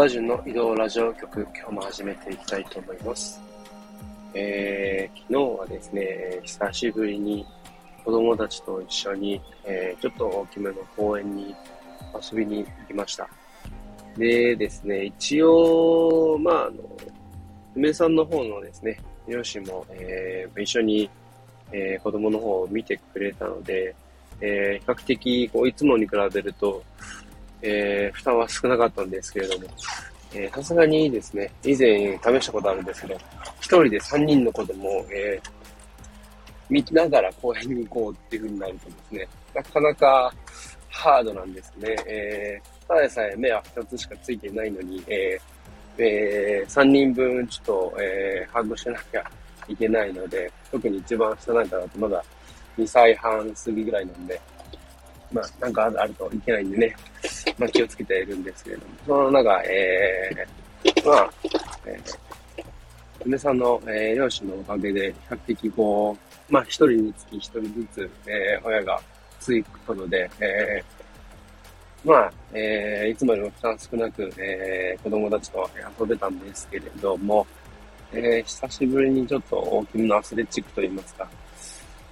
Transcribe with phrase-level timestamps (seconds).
[0.00, 3.38] 和人の移動ラジオ局、今日も始めていきたいと思います。
[4.32, 7.44] えー、昨日はですね、久しぶりに
[8.02, 11.54] 子供たちと一緒に、えー、ちょっと大きめの公園に
[12.14, 13.28] 遊びに行きました。
[14.16, 16.76] でですね、一応、まあ、あの、
[17.76, 18.98] 梅さんの方のですね、
[19.28, 21.10] 両親も、えー、一緒に、
[21.72, 23.94] えー、子供の方を見てくれたので、
[24.40, 26.82] えー、比較的、こう、いつもに比べると、
[27.62, 29.66] えー、負担は少なかったんですけれども、
[30.34, 33.20] えさすがにですね、以前試したことあるんですけど、
[33.60, 35.50] 一人で三人の子供を、えー、
[36.68, 40.32] 見ながら公園に行こうっていう風になるとですね、なかなか
[40.88, 41.96] ハードなんですね。
[42.06, 49.24] えー、ただでさえ目は二つしかついてないのに、えー、えー、三人分ちょっと、えー、ハグしなきゃ
[49.68, 52.24] いけないので、特に一番下なんかだとまだ
[52.78, 54.40] 2歳半過ぎぐらいなんで、
[55.32, 56.96] まあ、なんかあるといけないんでね、
[57.58, 61.30] まあ気をつけているんですけれども、その中、えー、まあ、
[61.86, 62.64] えー、
[63.24, 66.16] 梅さんの、えー、両親のおかげで、比較的こ
[66.48, 69.00] う、まあ一人につき一人ずつ、えー、親が
[69.38, 75.68] ついくことで、えー、まあ、えー、いつもよりも負担少なく、えー、子供たちと
[76.00, 77.46] 遊べたんですけれども、
[78.12, 81.28] えー、久しぶりにちょっと大きめのアスレチックといいますか、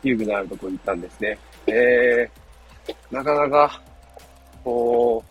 [0.03, 1.39] 遊具のあるところに行ったんですね。
[1.67, 3.83] えー、なかなか、
[4.69, 5.25] こ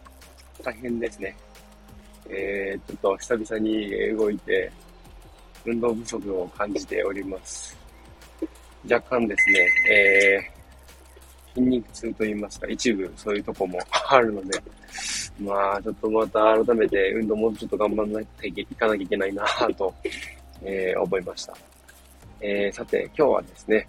[0.59, 1.38] う、大変ですね。
[2.27, 4.71] えー、ちょっと久々に動いて、
[5.63, 7.77] 運動不足を感じております。
[8.89, 9.59] 若干ですね、
[9.91, 13.77] えー、筋肉痛と言いますか、一部そういうとこも
[14.09, 14.59] あるので、
[15.39, 19.45] まあ、ちょっとまた改めて運動もうちょっと頑張らなきゃいかなきゃいけないな
[19.77, 19.93] と、
[20.63, 21.55] えー、思いました。
[22.41, 23.88] えー、さて、今日はですね、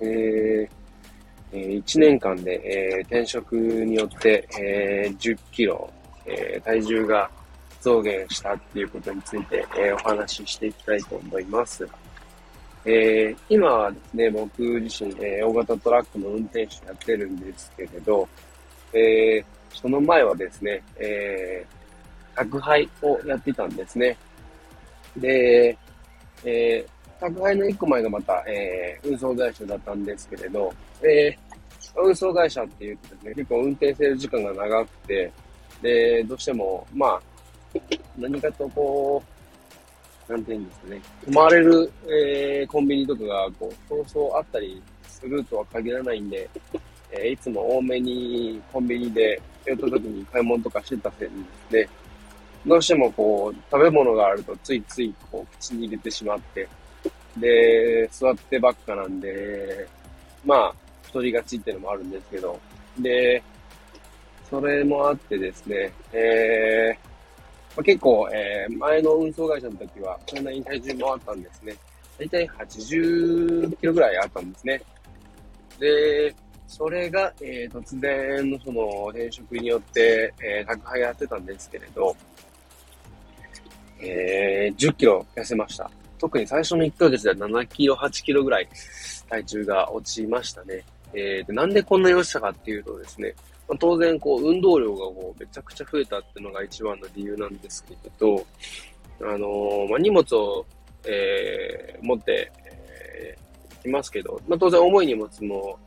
[0.00, 0.85] えー、
[1.56, 5.90] え、1年間で、えー、転職によって、えー、10キロ、
[6.26, 7.30] えー、体重が
[7.80, 11.88] 増減したっていうことについて、えー、お話ししていきたいと思います。
[12.84, 18.28] えー、今はですね、僕自身、えー、大型トラックの運転手やってるんですけれど、
[18.92, 24.16] えー、その前はですね、えー、宅配をやっていたんですね。
[25.16, 25.76] で、
[26.44, 30.72] えー、宅配の1個前がまた、えー、運送会社だったんですけれど、
[31.02, 31.45] えー、
[31.96, 35.32] 運送会社っていうとですね、結構運転する時間が長くて、
[35.82, 37.20] で、どうしても、まあ、
[38.18, 39.22] 何かとこ
[40.28, 46.48] う、なんていうんですかね、泊まれる、えー、コンビニとかが、こう、そうそうあったりするとは限らないんで、
[47.10, 51.96] えー、いつも多めにコンビニで寄った時に買い物とかしてたせいでですね、
[52.66, 56.68] どうしてもこう、食べ物があるとついついこう、口に入れてしまって、
[57.36, 59.86] で、座ってばっかなんで、
[60.44, 60.74] まあ、
[61.06, 62.58] 太りがちっていうのもあるんですけど、
[62.98, 63.42] で、
[64.48, 66.94] それもあってですね、えー、
[67.76, 71.74] まあ、結構、えー、前の運送会社の時は、そんなに体重もあったんですね。
[72.18, 74.82] だいたい80キロぐらいあったんですね。
[75.78, 76.34] で、
[76.66, 82.16] それが、えー、突然のその転職によって、えー、宅配やってたんですけれど、
[84.00, 85.90] えー、10キロ痩せました。
[86.18, 88.68] 特に最初の1ヶ月では7キロ、8キロぐらい
[89.28, 90.82] 体重が落ちましたね。
[91.16, 93.34] えー、でなんでこんなに落ちたかっていうとですね、
[93.66, 98.46] まあ、当然こう運動量がこうめちゃくちゃ増えたっていうのが一番の理由なんですけれど、
[99.22, 100.66] あのー、まあ、荷物を、
[101.04, 105.78] えー、持って、えー、行きますけど、まあ、当然重い荷物も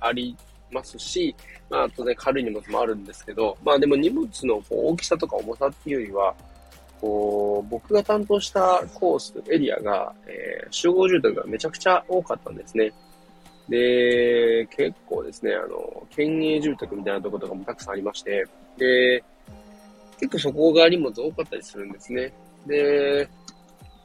[0.00, 0.36] あり
[0.70, 1.34] ますし、
[1.70, 6.34] まあ、当然軽い荷物もあるんですけど、まあでも荷物のこう大きさとか重さっていうよりは、
[7.00, 12.92] こう、僕が担当したコース、エリアが、えー、集合住宅がめちゃくちゃ多かったんですね。
[13.68, 18.44] で、結構ですね、あの、県営住宅みたいなところとかもたくさんありまして、
[18.76, 19.24] で、
[20.18, 22.32] 結構そこが荷物多かったりするんですね。
[22.66, 23.28] で、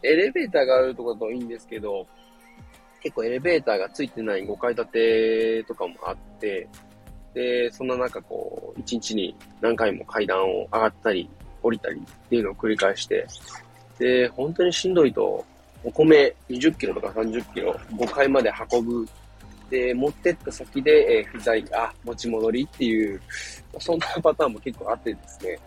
[0.01, 2.07] エレベーターがあるところだといいんですけど、
[3.01, 6.67] 結構エレベーターがついてない5階建てとかもあって、
[7.33, 11.29] で、そんな中こう、1日に何回も階段を上がったり、
[11.61, 13.27] 降りたりっていうのを繰り返して、
[13.97, 15.45] で、本当にしんどいと、
[15.83, 19.07] お米20キロとか30キロ5階まで運ぶ。
[19.69, 23.21] で、持ってった先で、えー、不在、あ、持ち戻りっていう、
[23.79, 25.59] そんなパターンも結構あってですね。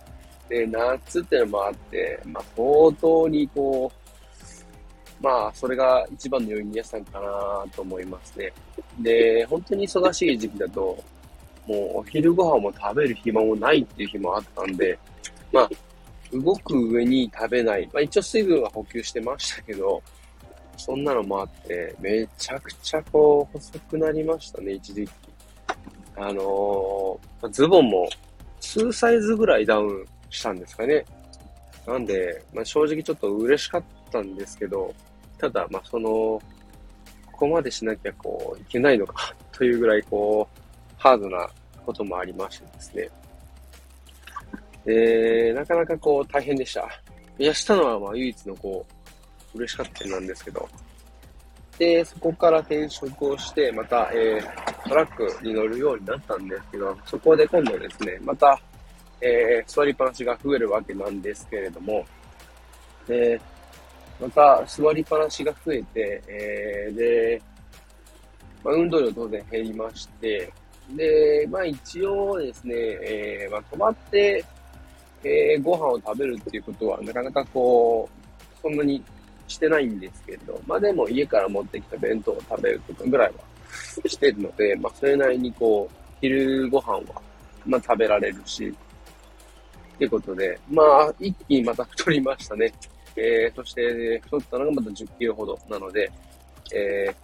[0.49, 3.91] で、夏っていうのもあって、まあ、相当にこ
[5.21, 8.53] う、まあ、それが一番の要因にやったんかなと思いますね。
[9.01, 11.03] で、本当に忙しい時期だと、
[11.67, 14.99] もうお昼ご飯も食べる暇もないっていう日もあったんで、
[15.53, 15.71] まあ、
[16.33, 17.89] 動く上に食べない。
[17.93, 20.03] まあ一応水分は補給してましたけど、
[20.85, 25.11] そんなのもあって、めちゃくちゃこう、細くなりましたね、一時期。
[26.17, 28.09] あのー、ズボンも
[28.59, 31.05] 数サイズぐらいダウンしたんですかね。
[31.87, 34.93] なんで、まあ、正直ちょっと嬉しかったんですけど、
[35.39, 36.43] ただ、まあ、その、こ
[37.33, 40.61] こまでしなきゃこう、いけないのかというぐらい、こう、
[41.01, 41.49] ハードな
[41.87, 43.09] こともありましてですね。
[44.87, 46.89] えー、なかなかこう、大変でした。
[47.39, 49.02] いや、したのはまあ唯一のこう、
[49.55, 50.69] 嬉しかったなんですけど。
[51.79, 58.61] で、そこから転職をして、また、えー、トラックに乗るようになったんですけど、そこで今度ですね、また、
[59.21, 62.05] えー、座りっぱなしが増えるわけなんですけれども、
[63.07, 63.41] で、
[64.21, 67.43] また座りっぱなしが増えて、えー、で、
[68.63, 70.53] まあ、運動量当然減りまして、
[70.91, 74.45] で、まあ一応ですね、えー、まあ泊まって、
[75.25, 79.03] えー、ご飯を食べるっていうことはなかなかこう、そんなに
[79.53, 83.35] してないんですけど、まあでも家から持ってきた弁当を食べるとかぐらいは
[84.09, 87.03] してるので、まあそれなりにこう、昼ご飯は、
[87.67, 88.75] まあ食べられるし、
[89.95, 92.73] ってことで、まあ、一気にまた太りましたね。
[93.15, 96.11] えー、そして、太ったのがまた10キロほどなので、
[96.75, 97.15] え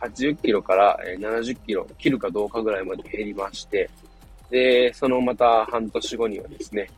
[0.00, 3.88] ー、80キロから70キロ切るかどうかぐらいまで減りまして、
[4.50, 6.88] で、そのまた半年後にはですね、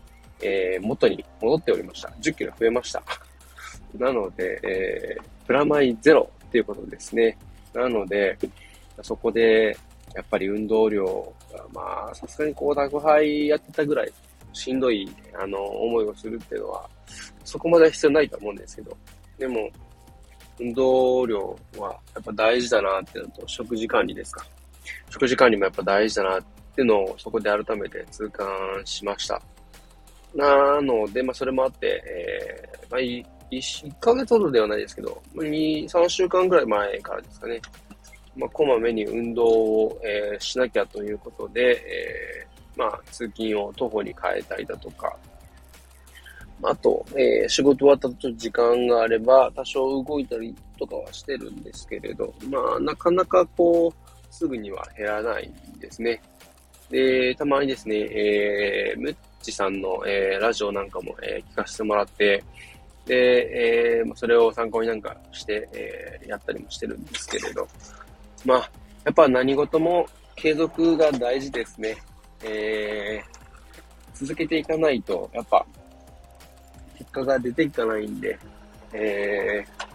[0.40, 2.08] えー、元に戻っておりました。
[2.20, 3.02] 10キロ増えました。
[3.98, 7.37] なので、えー、プラマイゼロっていうことですね。
[7.75, 8.38] なので、
[9.02, 9.76] そこで、
[10.14, 11.04] やっぱり運動量
[11.52, 14.12] が、まあ、さすがにこう、宅配やってたぐらい
[14.52, 15.08] しんどい、
[15.38, 16.88] あの、思いをするっていうのは、
[17.44, 18.96] そこまでは必要ないと思うんですけど、
[19.38, 19.70] でも、
[20.58, 24.46] 運動量はやっぱ大事だなっていうのと、食事管理ですか。
[25.10, 26.42] 食事管理もやっぱ大事だなっ
[26.75, 28.46] ていうのをそこで改めて痛感
[28.84, 29.40] しました。
[30.34, 33.00] なので、まあそれもあって、えー、まあ
[33.50, 37.60] 1、1ヶ月ほどではないですけど、2、3週間ぐらい前からですかね。
[38.37, 42.46] まあ、こまめに運動を、えー、しなきゃということで、え
[42.76, 45.16] まあ、通勤を徒歩に変えたりだとか、
[46.62, 56.20] あと、えー、仕事終わったと時間があれば、多少動いたりとかはしてるんですけれど、まあ、なかなかこう、すぐには減らないですね。
[56.90, 62.42] で、たまにですね、えー、ムッチさんの、えー、ラジオなんかも、えー、聞かせてもらって、
[63.06, 67.66] で、えー、それを参考になんかして、えー、やったりもしてるんですけれど、
[68.44, 68.70] まあ、
[69.04, 71.96] やっぱ何事も継続が大事ですね。
[72.42, 75.64] えー、続けていかないと、やっぱ、
[76.98, 78.38] 結果が出ていかないんで、
[78.92, 79.86] えー、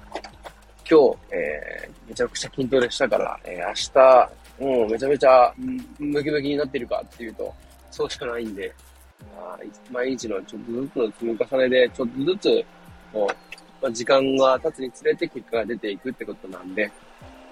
[0.90, 3.68] 今日、えー、めちゃくちゃ筋トレしたから、えー、
[4.60, 5.54] 明日、もうめちゃめちゃ
[6.00, 7.54] ムキムキになってるかっていうと、
[7.90, 8.74] そうじゃないんで、
[9.38, 9.58] あ
[9.92, 12.66] 毎日のちょっとずつの積み重ねで、ちょっとずつ、
[13.12, 16.92] こう、まあ、時間が経つにつれて結果が出ていくってことなんで、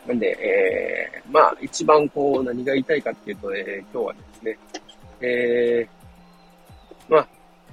[0.07, 4.59] なんで、えー、まあ、一番こう、何が言いたいかっていうと、えー、今日はですね、
[5.21, 7.27] えー、まあ、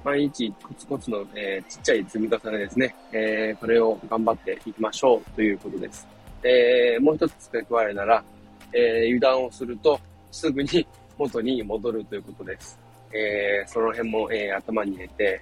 [0.04, 2.94] 毎日コツコツの、えー、ちっちゃい積み重ねですね。
[3.12, 6.06] えー、これを頑張っていきましょうということです。
[6.44, 8.22] えー、もう一つ付け加えるなら、
[8.72, 9.98] えー、油断をすると
[10.30, 10.86] すぐに
[11.18, 12.78] 元に戻るということです。
[13.12, 15.40] えー、その辺も、えー、頭に入れて、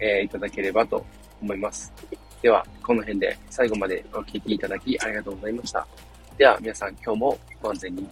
[0.00, 1.04] えー、いただければと
[1.40, 1.92] 思います。
[2.42, 5.86] では、この辺で最後までお聴きいただきありがとうございました。
[6.38, 8.08] では、皆さん今日もご安全に。